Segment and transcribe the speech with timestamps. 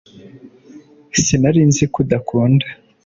[1.23, 2.65] Sinari nzi ko udakunda